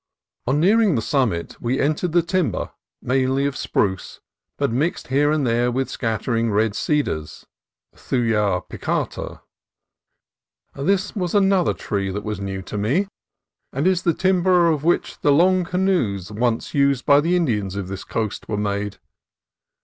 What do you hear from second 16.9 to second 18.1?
by the In dians of this